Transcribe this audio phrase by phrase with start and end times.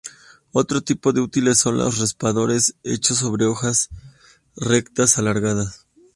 [0.51, 3.89] Otro tipo de útiles son los raspadores, hechos sobre hojas
[4.55, 5.85] rectas alargadas.